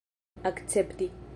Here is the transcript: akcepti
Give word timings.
akcepti 0.49 1.07